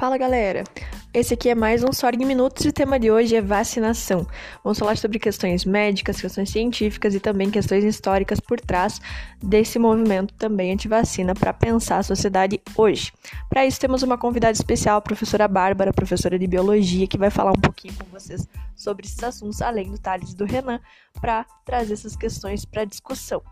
Fala 0.00 0.16
galera! 0.16 0.64
Esse 1.12 1.34
aqui 1.34 1.50
é 1.50 1.54
mais 1.54 1.84
um 1.84 1.92
Sorg 1.92 2.24
Minutos 2.24 2.64
e 2.64 2.70
o 2.70 2.72
tema 2.72 2.98
de 2.98 3.10
hoje 3.10 3.36
é 3.36 3.42
vacinação. 3.42 4.26
Vamos 4.64 4.78
falar 4.78 4.96
sobre 4.96 5.18
questões 5.18 5.66
médicas, 5.66 6.18
questões 6.18 6.48
científicas 6.48 7.14
e 7.14 7.20
também 7.20 7.50
questões 7.50 7.84
históricas 7.84 8.40
por 8.40 8.58
trás 8.58 8.98
desse 9.42 9.78
movimento 9.78 10.32
também 10.32 10.72
anti-vacina 10.72 11.34
para 11.34 11.52
pensar 11.52 11.98
a 11.98 12.02
sociedade 12.02 12.62
hoje. 12.78 13.12
Para 13.50 13.66
isso 13.66 13.78
temos 13.78 14.02
uma 14.02 14.16
convidada 14.16 14.52
especial, 14.52 14.96
a 14.96 15.02
professora 15.02 15.46
Bárbara, 15.46 15.92
professora 15.92 16.38
de 16.38 16.46
Biologia, 16.46 17.06
que 17.06 17.18
vai 17.18 17.28
falar 17.28 17.50
um 17.50 17.60
pouquinho 17.60 17.92
com 17.92 18.06
vocês 18.06 18.48
sobre 18.74 19.04
esses 19.04 19.22
assuntos, 19.22 19.60
além 19.60 19.90
do 19.90 19.98
Thales 19.98 20.32
e 20.32 20.34
do 20.34 20.46
Renan, 20.46 20.80
para 21.20 21.44
trazer 21.62 21.92
essas 21.92 22.16
questões 22.16 22.64
para 22.64 22.86
discussão. 22.86 23.42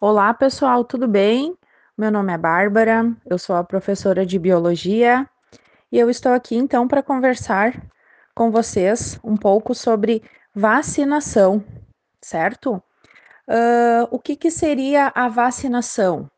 Olá, 0.00 0.32
pessoal, 0.32 0.84
tudo 0.84 1.08
bem? 1.08 1.58
Meu 1.96 2.08
nome 2.08 2.32
é 2.32 2.38
Bárbara, 2.38 3.12
eu 3.26 3.36
sou 3.36 3.56
a 3.56 3.64
professora 3.64 4.24
de 4.24 4.38
biologia 4.38 5.28
e 5.90 5.98
eu 5.98 6.08
estou 6.08 6.30
aqui 6.30 6.54
então 6.54 6.86
para 6.86 7.02
conversar 7.02 7.82
com 8.32 8.48
vocês 8.48 9.18
um 9.24 9.36
pouco 9.36 9.74
sobre 9.74 10.22
vacinação, 10.54 11.64
certo? 12.22 12.80
Uh, 13.48 14.06
o 14.12 14.20
que, 14.20 14.36
que 14.36 14.52
seria 14.52 15.10
a 15.16 15.26
vacinação? 15.26 16.30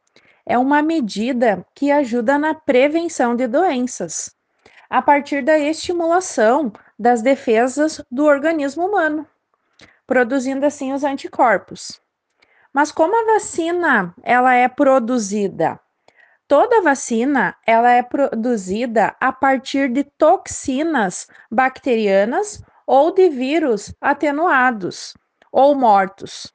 É 0.46 0.56
uma 0.56 0.80
medida 0.80 1.62
que 1.74 1.90
ajuda 1.90 2.38
na 2.38 2.54
prevenção 2.54 3.36
de 3.36 3.46
doenças, 3.46 4.34
a 4.88 5.02
partir 5.02 5.44
da 5.44 5.58
estimulação 5.58 6.72
das 6.98 7.20
defesas 7.20 8.02
do 8.10 8.24
organismo 8.24 8.86
humano, 8.86 9.26
produzindo 10.06 10.64
assim 10.64 10.94
os 10.94 11.04
anticorpos. 11.04 12.00
Mas 12.72 12.92
como 12.92 13.16
a 13.16 13.34
vacina 13.34 14.14
ela 14.22 14.54
é 14.54 14.68
produzida? 14.68 15.80
Toda 16.46 16.82
vacina 16.82 17.56
ela 17.66 17.90
é 17.90 18.02
produzida 18.02 19.14
a 19.20 19.32
partir 19.32 19.88
de 19.88 20.04
toxinas 20.04 21.28
bacterianas 21.50 22.62
ou 22.86 23.12
de 23.12 23.28
vírus 23.28 23.94
atenuados 24.00 25.14
ou 25.52 25.74
mortos, 25.74 26.52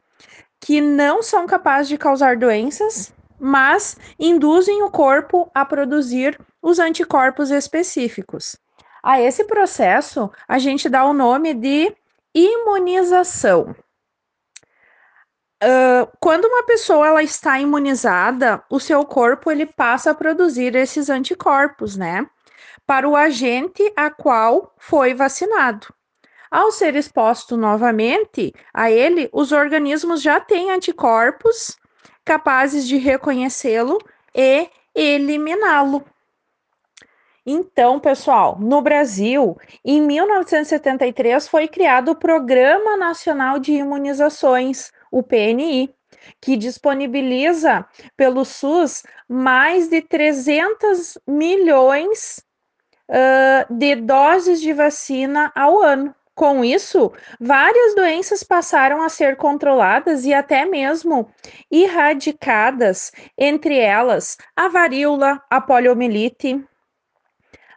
que 0.60 0.82
não 0.82 1.22
são 1.22 1.46
capazes 1.46 1.88
de 1.88 1.98
causar 1.98 2.38
doenças, 2.38 3.14
mas 3.40 3.98
induzem 4.20 4.84
o 4.84 4.92
corpo 4.92 5.50
a 5.54 5.66
produzir 5.66 6.40
os 6.62 6.80
anticorpos 6.80 7.52
específicos. 7.52 8.58
A 9.04 9.22
esse 9.22 9.44
processo 9.46 10.32
a 10.48 10.58
gente 10.58 10.90
dá 10.90 11.06
o 11.06 11.14
nome 11.14 11.54
de 11.54 11.96
imunização. 12.34 13.76
Quando 16.20 16.46
uma 16.46 16.64
pessoa 16.64 17.08
ela 17.08 17.24
está 17.24 17.60
imunizada, 17.60 18.64
o 18.70 18.80
seu 18.80 19.06
corpo 19.06 19.50
ele 19.50 19.66
passa 19.66 20.12
a 20.12 20.16
produzir 20.16 20.76
esses 20.76 21.10
anticorpos, 21.10 21.98
né? 21.98 22.28
Para 22.86 23.10
o 23.10 23.16
agente 23.16 23.92
a 23.96 24.12
qual 24.12 24.74
foi 24.78 25.14
vacinado. 25.14 25.88
Ao 26.52 26.72
ser 26.72 26.96
exposto 26.96 27.58
novamente 27.58 28.54
a 28.74 28.92
ele, 28.92 29.30
os 29.34 29.52
organismos 29.52 30.22
já 30.22 30.40
têm 30.40 30.72
anticorpos 30.72 31.76
capazes 32.24 32.88
de 32.88 32.98
reconhecê-lo 32.98 33.98
e 34.34 34.70
eliminá-lo. 34.94 36.06
Então, 37.46 38.00
pessoal, 38.00 38.58
no 38.60 38.82
Brasil, 38.82 39.58
em 39.84 40.02
1973 40.02 41.48
foi 41.48 41.68
criado 41.68 42.10
o 42.12 42.16
Programa 42.16 42.98
Nacional 42.98 43.60
de 43.60 43.74
Imunizações, 43.74 44.92
o 45.16 45.24
PNI, 45.24 45.90
que 46.42 46.58
disponibiliza 46.58 47.86
pelo 48.18 48.44
SUS 48.44 49.02
mais 49.30 49.88
de 49.88 50.02
300 50.02 51.18
milhões 51.26 52.44
uh, 53.10 53.74
de 53.74 53.96
doses 53.96 54.60
de 54.60 54.74
vacina 54.74 55.54
ao 55.56 55.82
ano. 55.82 56.14
Com 56.36 56.66
isso, 56.66 57.14
várias 57.40 57.96
doenças 57.96 58.44
passaram 58.44 59.02
a 59.02 59.08
ser 59.08 59.38
controladas 59.38 60.26
e 60.26 60.34
até 60.34 60.66
mesmo 60.66 61.32
erradicadas, 61.72 63.14
entre 63.38 63.80
elas 63.80 64.38
a 64.54 64.68
varíola, 64.68 65.42
a 65.50 65.62
poliomielite, 65.62 66.62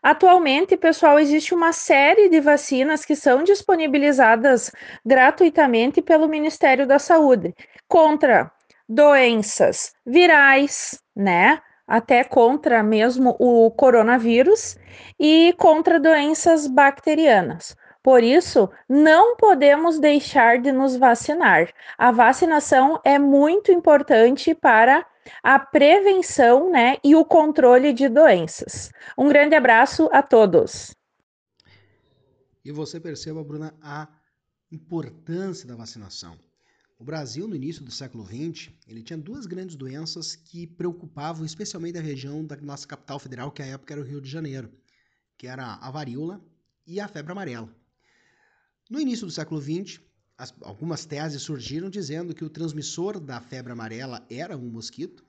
Atualmente, 0.03 0.77
pessoal, 0.77 1.19
existe 1.19 1.55
uma 1.55 1.73
série 1.73 2.29
de 2.29 2.41
vacinas 2.41 3.05
que 3.05 3.17
são 3.17 3.43
disponibilizadas 3.43 4.73
gratuitamente 5.05 6.01
pelo 6.01 6.29
Ministério 6.29 6.87
da 6.87 6.99
Saúde 6.99 7.55
contra 7.89 8.51
doenças 8.89 9.93
virais, 10.07 11.03
né? 11.15 11.61
Até 11.87 12.23
contra 12.23 12.83
mesmo 12.83 13.35
o 13.39 13.71
coronavírus 13.71 14.77
e 15.19 15.55
contra 15.59 15.99
doenças 15.99 16.67
bacterianas. 16.67 17.77
Por 18.03 18.23
isso, 18.23 18.71
não 18.89 19.37
podemos 19.37 19.99
deixar 19.99 20.59
de 20.59 20.71
nos 20.71 20.97
vacinar. 20.97 21.69
A 21.97 22.11
vacinação 22.13 23.01
é 23.05 23.19
muito 23.19 23.73
importante 23.73 24.55
para 24.55 25.05
a 25.43 25.59
prevenção 25.59 26.71
né, 26.71 26.97
e 27.05 27.15
o 27.15 27.25
controle 27.25 27.93
de 27.93 28.09
doenças. 28.09 28.91
Um 29.16 29.28
grande 29.28 29.55
abraço 29.55 30.09
a 30.12 30.22
todos. 30.22 30.94
E 32.65 32.72
você 32.72 33.00
perceba, 33.00 33.43
Bruna, 33.43 33.75
a 33.81 34.09
importância 34.71 35.67
da 35.67 35.75
vacinação. 35.75 36.38
O 36.99 37.05
Brasil, 37.05 37.47
no 37.47 37.55
início 37.55 37.84
do 37.84 37.93
século 37.93 38.27
XX, 38.27 38.71
ele 38.87 39.03
tinha 39.03 39.17
duas 39.17 39.47
grandes 39.47 39.77
doenças 39.77 40.34
que 40.34 40.67
preocupavam 40.67 41.47
especialmente 41.47 41.97
a 41.97 42.03
região 42.03 42.44
da 42.44 42.56
nossa 42.56 42.87
capital 42.87 43.21
federal, 43.21 43.53
que 43.53 43.62
à 43.62 43.67
época 43.67 43.94
era 43.94 44.00
o 44.00 44.05
Rio 44.05 44.21
de 44.21 44.28
Janeiro, 44.28 44.71
que 45.37 45.47
era 45.47 45.75
a 45.75 45.91
varíola 45.91 46.44
e 46.84 46.99
a 46.99 47.06
febre 47.06 47.31
amarela. 47.31 47.72
No 48.91 49.00
início 49.00 49.27
do 49.27 49.33
século 49.33 49.61
XX, 49.61 50.00
as, 50.38 50.54
algumas 50.62 51.04
teses 51.04 51.43
surgiram 51.43 51.91
dizendo 51.91 52.32
que 52.32 52.44
o 52.44 52.49
transmissor 52.49 53.19
da 53.19 53.41
febre 53.41 53.72
amarela 53.72 54.25
era 54.31 54.56
um 54.56 54.71
mosquito 54.71 55.26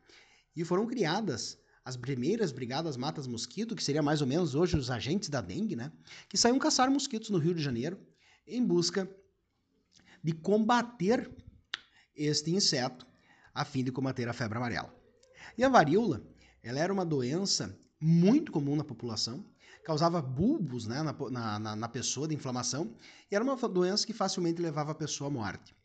e 0.55 0.63
foram 0.63 0.85
criadas 0.85 1.57
as 1.83 1.97
primeiras 1.97 2.51
brigadas 2.51 2.95
matas 2.95 3.25
mosquito, 3.25 3.75
que 3.75 3.83
seria 3.83 4.03
mais 4.03 4.21
ou 4.21 4.27
menos 4.27 4.53
hoje 4.53 4.77
os 4.77 4.91
agentes 4.91 5.27
da 5.27 5.41
dengue, 5.41 5.75
né, 5.75 5.91
que 6.27 6.37
saíam 6.37 6.59
caçar 6.59 6.91
mosquitos 6.91 7.31
no 7.31 7.39
Rio 7.39 7.55
de 7.55 7.63
Janeiro 7.63 7.99
em 8.45 8.63
busca 8.63 9.09
de 10.23 10.33
combater 10.33 11.31
este 12.15 12.51
inseto 12.51 13.07
a 13.53 13.65
fim 13.65 13.83
de 13.83 13.91
combater 13.91 14.29
a 14.29 14.33
febre 14.33 14.57
amarela. 14.57 14.93
E 15.57 15.63
a 15.63 15.69
varíola, 15.69 16.23
ela 16.61 16.79
era 16.79 16.93
uma 16.93 17.05
doença 17.05 17.75
muito 17.99 18.51
comum 18.51 18.75
na 18.75 18.83
população, 18.83 19.43
causava 19.89 20.21
bulbos 20.21 20.85
né, 20.85 21.01
na, 21.01 21.59
na, 21.59 21.75
na 21.75 21.89
pessoa 21.89 22.27
de 22.27 22.35
inflamação 22.35 22.93
e 23.31 23.33
era 23.35 23.43
uma 23.43 23.55
doença 23.55 24.05
que 24.05 24.13
facilmente 24.13 24.61
levava 24.61 24.91
a 24.91 24.95
pessoa 24.95 25.31
à 25.31 25.33
morte. 25.33 25.75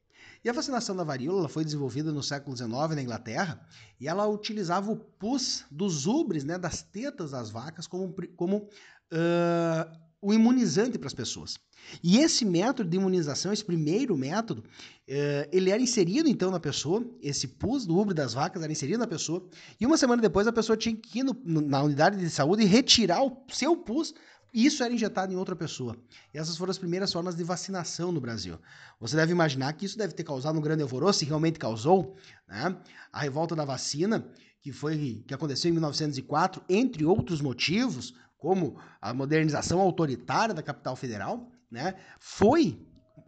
E 0.45 0.51
a 0.51 0.53
vacinação 0.53 0.95
da 0.95 1.03
varíola 1.03 1.49
foi 1.49 1.65
desenvolvida 1.65 2.13
no 2.13 2.23
século 2.23 2.55
XIX 2.55 2.71
na 2.95 3.01
Inglaterra 3.01 3.67
e 3.99 4.07
ela 4.07 4.27
utilizava 4.27 4.93
o 4.93 4.97
pus 4.97 5.65
dos 5.71 6.07
ubres, 6.07 6.45
né, 6.45 6.59
das 6.59 6.83
tetas 6.83 7.31
das 7.31 7.49
vacas, 7.49 7.87
como, 7.87 8.15
como 8.37 8.59
uh, 8.59 9.99
o 10.25 10.33
imunizante 10.33 10.99
para 10.99 11.07
as 11.07 11.13
pessoas. 11.13 11.59
E 12.03 12.17
esse 12.17 12.47
método 12.47 12.89
de 12.89 12.97
imunização, 12.97 13.53
esse 13.53 13.65
primeiro 13.65 14.17
método, 14.17 14.63
uh, 14.63 15.49
ele 15.53 15.71
era 15.71 15.83
inserido 15.83 16.27
então 16.27 16.51
na 16.51 16.59
pessoa, 16.59 17.07
esse 17.21 17.47
pus 17.47 17.85
do 17.85 17.99
ubre 17.99 18.15
das 18.15 18.33
vacas 18.33 18.63
era 18.63 18.73
inserido 18.73 18.99
na 18.99 19.07
pessoa, 19.07 19.47
e 19.79 19.85
uma 19.85 19.99
semana 19.99 20.23
depois 20.23 20.47
a 20.47 20.53
pessoa 20.53 20.79
tinha 20.79 20.97
que 20.97 21.19
ir 21.19 21.25
no, 21.25 21.37
na 21.45 21.83
unidade 21.83 22.17
de 22.17 22.31
saúde 22.31 22.63
e 22.63 22.67
retirar 22.67 23.23
o 23.23 23.37
seu 23.49 23.77
pus 23.77 24.15
isso 24.55 24.85
era 24.85 24.95
injetado 24.95 25.33
em 25.33 25.37
outra 25.37 25.57
pessoa. 25.57 25.97
E 26.33 26.39
essas 26.39 26.57
foram 26.57 26.71
as 26.71 26.79
primeiras 26.79 27.13
formas 27.13 27.35
de 27.35 27.43
vacinação 27.43 28.13
no 28.13 28.21
Brasil. 28.21 28.57
Você 29.01 29.17
deve 29.17 29.33
imaginar 29.33 29.73
que 29.73 29.85
isso 29.85 29.99
deve 29.99 30.15
ter 30.15 30.23
causado 30.23 30.57
um 30.57 30.63
grande 30.63 30.81
alvoroço, 30.81 31.19
se 31.19 31.25
realmente 31.25 31.59
causou, 31.59 32.17
né? 32.47 32.77
A 33.13 33.19
revolta 33.19 33.57
da 33.57 33.65
vacina, 33.65 34.25
que 34.63 34.71
foi 34.71 35.25
que 35.27 35.35
aconteceu 35.35 35.71
em 35.71 35.73
1904, 35.73 36.63
entre 36.69 37.05
outros 37.05 37.41
motivos, 37.41 38.15
como 38.45 38.77
a 39.01 39.15
modernização 39.15 39.81
autoritária 39.81 40.55
da 40.55 40.63
capital 40.63 40.95
federal, 40.95 41.49
né, 41.71 41.95
foi 42.21 42.79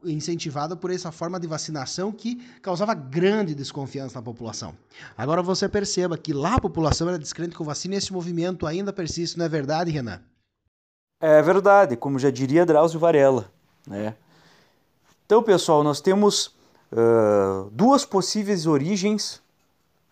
incentivada 0.04 0.76
por 0.76 0.90
essa 0.90 1.10
forma 1.10 1.40
de 1.40 1.46
vacinação 1.46 2.12
que 2.12 2.36
causava 2.60 2.92
grande 2.92 3.54
desconfiança 3.54 4.18
na 4.18 4.22
população. 4.22 4.74
Agora 5.16 5.42
você 5.42 5.70
perceba 5.70 6.18
que 6.18 6.34
lá 6.34 6.56
a 6.56 6.60
população 6.60 7.08
era 7.08 7.18
descrente 7.18 7.56
com 7.56 7.64
vacina 7.64 7.94
e 7.94 7.96
esse 7.96 8.12
movimento 8.12 8.66
ainda 8.66 8.92
persiste, 8.92 9.38
não 9.38 9.46
é 9.46 9.48
verdade, 9.48 9.90
Renan? 9.90 10.20
É 11.18 11.40
verdade, 11.40 11.96
como 11.96 12.18
já 12.18 12.30
diria 12.30 12.66
Drauzio 12.66 13.00
Varela. 13.00 13.50
Né? 13.86 14.14
Então, 15.24 15.42
pessoal, 15.42 15.82
nós 15.82 16.02
temos 16.02 16.54
uh, 16.92 17.70
duas 17.72 18.04
possíveis 18.04 18.66
origens 18.66 19.40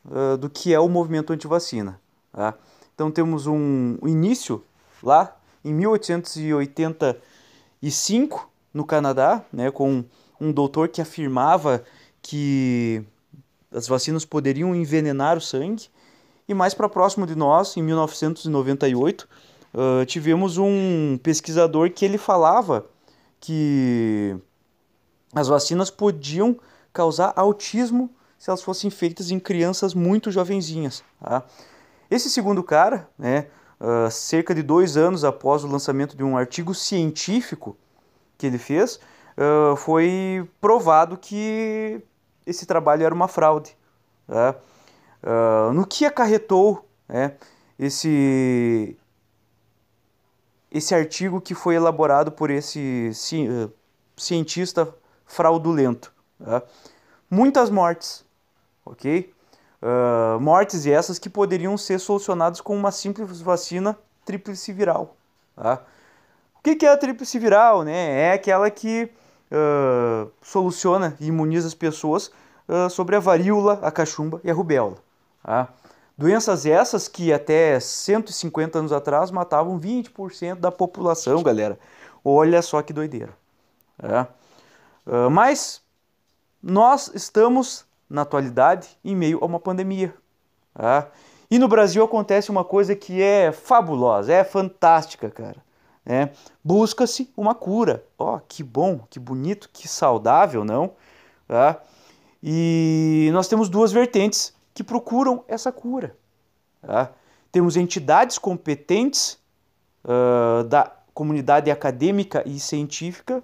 uh, 0.06 0.38
do 0.38 0.48
que 0.48 0.72
é 0.72 0.80
o 0.80 0.88
movimento 0.88 1.30
antivacina. 1.30 2.00
Tá? 2.32 2.54
Então, 2.94 3.10
temos 3.10 3.46
um 3.46 3.98
início 4.06 4.64
lá 5.04 5.36
em 5.64 5.72
1885 5.72 8.50
no 8.72 8.84
Canadá, 8.84 9.44
né, 9.52 9.70
com 9.70 10.04
um 10.40 10.50
doutor 10.52 10.88
que 10.88 11.00
afirmava 11.00 11.84
que 12.20 13.04
as 13.72 13.86
vacinas 13.86 14.24
poderiam 14.24 14.74
envenenar 14.74 15.36
o 15.36 15.40
sangue 15.40 15.88
E 16.48 16.54
mais 16.54 16.74
para 16.74 16.88
próximo 16.88 17.26
de 17.26 17.34
nós, 17.34 17.76
em 17.76 17.82
1998, 17.82 19.28
uh, 19.74 20.04
tivemos 20.06 20.58
um 20.58 21.18
pesquisador 21.22 21.90
que 21.90 22.04
ele 22.04 22.18
falava 22.18 22.86
que 23.40 24.36
as 25.34 25.48
vacinas 25.48 25.90
podiam 25.90 26.56
causar 26.92 27.32
autismo 27.36 28.10
se 28.38 28.50
elas 28.50 28.62
fossem 28.62 28.90
feitas 28.90 29.30
em 29.30 29.38
crianças 29.38 29.94
muito 29.94 30.30
jovenzinhas. 30.30 31.02
Tá? 31.20 31.44
Esse 32.10 32.30
segundo 32.30 32.62
cara, 32.62 33.08
né, 33.18 33.46
uh, 33.84 34.10
cerca 34.10 34.54
de 34.54 34.62
dois 34.62 34.96
anos 34.96 35.24
após 35.24 35.64
o 35.64 35.68
lançamento 35.68 36.16
de 36.16 36.24
um 36.24 36.36
artigo 36.36 36.74
científico 36.74 37.76
que 38.38 38.46
ele 38.46 38.58
fez, 38.58 38.98
uh, 39.36 39.76
foi 39.76 40.48
provado 40.60 41.16
que 41.16 42.00
esse 42.46 42.66
trabalho 42.66 43.04
era 43.04 43.14
uma 43.14 43.28
fraude. 43.28 43.76
Uh, 44.28 45.72
no 45.72 45.86
que 45.86 46.04
acarretou 46.04 46.88
né, 47.08 47.34
esse, 47.78 48.96
esse 50.70 50.94
artigo 50.94 51.40
que 51.40 51.54
foi 51.54 51.74
elaborado 51.74 52.32
por 52.32 52.50
esse 52.50 53.10
ci, 53.12 53.46
cientista 54.16 54.94
fraudulento? 55.26 56.12
Tá? 56.38 56.62
Muitas 57.30 57.70
mortes 57.70 58.24
ok? 58.84 59.32
Uh, 59.84 60.40
mortes 60.40 60.86
essas 60.86 61.18
que 61.18 61.28
poderiam 61.28 61.76
ser 61.76 61.98
solucionadas 61.98 62.58
com 62.58 62.74
uma 62.74 62.90
simples 62.90 63.42
vacina 63.42 63.94
tríplice 64.24 64.72
viral. 64.72 65.14
Tá? 65.54 65.82
O 66.58 66.62
que, 66.62 66.74
que 66.74 66.86
é 66.86 66.88
a 66.88 66.96
tríplice 66.96 67.38
viral? 67.38 67.82
Né? 67.82 68.28
É 68.28 68.32
aquela 68.32 68.70
que 68.70 69.10
uh, 69.52 70.30
soluciona 70.40 71.14
e 71.20 71.26
imuniza 71.26 71.68
as 71.68 71.74
pessoas 71.74 72.28
uh, 72.66 72.88
sobre 72.88 73.14
a 73.14 73.20
varíola, 73.20 73.78
a 73.82 73.90
cachumba 73.90 74.40
e 74.42 74.50
a 74.50 74.54
rubéola. 74.54 74.96
Tá? 75.42 75.68
Doenças 76.16 76.64
essas 76.64 77.06
que 77.06 77.30
até 77.30 77.78
150 77.78 78.78
anos 78.78 78.92
atrás 78.92 79.30
matavam 79.30 79.78
20% 79.78 80.54
da 80.54 80.72
população, 80.72 81.42
galera. 81.42 81.78
Olha 82.24 82.62
só 82.62 82.80
que 82.80 82.92
doideira. 82.94 83.34
Tá? 83.98 84.28
mas 85.30 85.82
nós 86.62 87.10
estamos 87.14 87.84
na 88.14 88.22
atualidade 88.22 88.96
em 89.04 89.14
meio 89.14 89.38
a 89.42 89.46
uma 89.46 89.58
pandemia. 89.58 90.14
Tá? 90.72 91.08
E 91.50 91.58
no 91.58 91.68
Brasil 91.68 92.02
acontece 92.02 92.50
uma 92.50 92.64
coisa 92.64 92.94
que 92.94 93.20
é 93.20 93.52
fabulosa, 93.52 94.32
é 94.32 94.44
fantástica, 94.44 95.28
cara. 95.28 95.62
Né? 96.06 96.30
Busca-se 96.62 97.30
uma 97.36 97.54
cura. 97.54 98.04
Ó, 98.18 98.36
oh, 98.36 98.40
que 98.40 98.62
bom, 98.62 99.00
que 99.10 99.18
bonito, 99.18 99.68
que 99.72 99.88
saudável, 99.88 100.64
não? 100.64 100.92
Tá? 101.48 101.80
E 102.42 103.30
nós 103.32 103.48
temos 103.48 103.68
duas 103.68 103.90
vertentes 103.90 104.54
que 104.72 104.84
procuram 104.84 105.44
essa 105.48 105.72
cura. 105.72 106.16
Tá? 106.80 107.10
Temos 107.50 107.76
entidades 107.76 108.38
competentes 108.38 109.38
uh, 110.04 110.64
da 110.64 110.92
comunidade 111.12 111.70
acadêmica 111.70 112.42
e 112.46 112.60
científica 112.60 113.42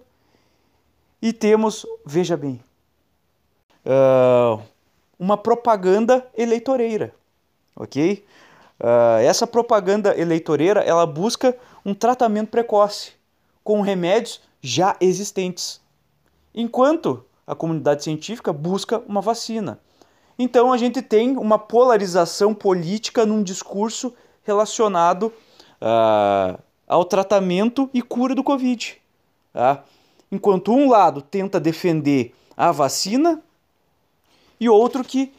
e 1.22 1.32
temos, 1.32 1.86
veja 2.04 2.36
bem, 2.36 2.62
uh, 3.84 4.62
uma 5.18 5.36
propaganda 5.36 6.26
eleitoreira, 6.36 7.14
ok? 7.76 8.24
Uh, 8.80 9.20
essa 9.20 9.46
propaganda 9.46 10.18
eleitoreira 10.18 10.80
ela 10.80 11.04
busca 11.06 11.56
um 11.84 11.92
tratamento 11.92 12.48
precoce 12.50 13.12
com 13.62 13.80
remédios 13.80 14.40
já 14.62 14.96
existentes, 15.00 15.80
enquanto 16.54 17.24
a 17.46 17.54
comunidade 17.54 18.04
científica 18.04 18.52
busca 18.52 18.98
uma 19.06 19.20
vacina. 19.20 19.78
Então 20.38 20.72
a 20.72 20.78
gente 20.78 21.02
tem 21.02 21.36
uma 21.36 21.58
polarização 21.58 22.54
política 22.54 23.26
num 23.26 23.42
discurso 23.42 24.14
relacionado 24.42 25.32
uh, 25.80 26.58
ao 26.88 27.04
tratamento 27.04 27.90
e 27.92 28.00
cura 28.00 28.34
do 28.34 28.42
Covid. 28.42 28.96
Tá? 29.52 29.84
Enquanto 30.32 30.72
um 30.72 30.88
lado 30.88 31.20
tenta 31.20 31.60
defender 31.60 32.34
a 32.56 32.72
vacina, 32.72 33.42
e 34.60 34.68
outro 34.68 35.02
que 35.02 35.32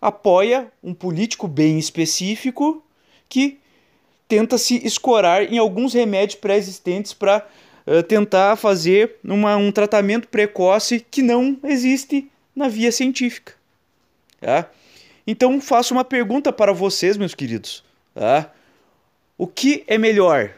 apoia 0.00 0.72
um 0.82 0.94
político 0.94 1.46
bem 1.46 1.78
específico 1.78 2.82
que 3.28 3.58
tenta 4.26 4.56
se 4.56 4.86
escorar 4.86 5.42
em 5.52 5.58
alguns 5.58 5.92
remédios 5.92 6.40
pré-existentes 6.40 7.12
para 7.12 7.38
uh, 7.86 7.94
eh, 7.94 8.02
tentar 8.02 8.54
fazer 8.56 9.16
uma, 9.24 9.56
um 9.56 9.72
tratamento 9.72 10.28
precoce 10.28 11.04
que 11.10 11.20
não 11.20 11.58
existe 11.64 12.30
na 12.54 12.68
via 12.68 12.92
científica. 12.92 13.54
Tá? 14.40 14.70
Então 15.26 15.60
faço 15.60 15.92
uma 15.92 16.04
pergunta 16.04 16.52
para 16.52 16.72
vocês, 16.72 17.16
meus 17.16 17.34
queridos. 17.34 17.84
Tá? 18.14 18.52
O 19.36 19.46
que 19.46 19.84
é 19.86 19.98
melhor? 19.98 20.52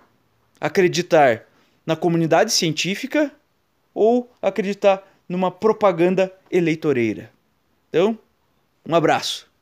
Acreditar 0.60 1.46
na 1.84 1.96
comunidade 1.96 2.52
científica 2.52 3.32
ou 3.94 4.30
acreditar 4.40 5.02
numa 5.28 5.50
propaganda 5.50 6.32
eleitoreira? 6.50 7.30
Então, 7.94 8.18
um 8.88 8.94
abraço. 8.94 9.52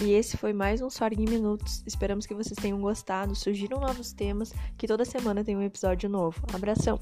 E 0.00 0.12
esse 0.12 0.38
foi 0.38 0.54
mais 0.54 0.80
um 0.80 0.88
Sorg 0.88 1.20
em 1.20 1.28
Minutos. 1.28 1.82
Esperamos 1.86 2.24
que 2.24 2.32
vocês 2.32 2.56
tenham 2.56 2.80
gostado. 2.80 3.34
Surgiram 3.34 3.78
novos 3.78 4.14
temas, 4.14 4.54
que 4.78 4.86
toda 4.86 5.04
semana 5.04 5.44
tem 5.44 5.54
um 5.54 5.62
episódio 5.62 6.08
novo. 6.08 6.40
Abração! 6.54 6.98